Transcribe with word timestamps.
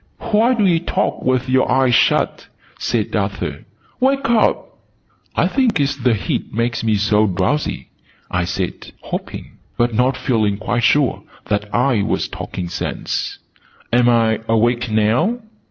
"Why 0.31 0.55
do 0.55 0.65
you 0.65 0.79
talk 0.79 1.21
with 1.21 1.47
your 1.47 1.69
eyes 1.71 1.93
shut?" 1.93 2.47
said 2.79 3.15
Arthur. 3.15 3.65
"Wake 3.99 4.27
up!" 4.31 4.79
"I 5.35 5.47
think 5.47 5.79
it's 5.79 5.95
the 5.95 6.15
heat 6.15 6.51
makes 6.51 6.83
me 6.83 6.95
so 6.95 7.27
drowsy," 7.27 7.89
I 8.31 8.45
said, 8.45 8.93
hoping, 9.01 9.59
but 9.77 9.93
not 9.93 10.17
feeling 10.17 10.57
quite 10.57 10.81
sure, 10.85 11.21
that 11.49 11.71
I 11.71 12.01
was 12.01 12.27
talking 12.27 12.67
sense. 12.67 13.37
"Am 13.93 14.09
I 14.09 14.39
awake 14.49 14.89
now?" 14.89 15.37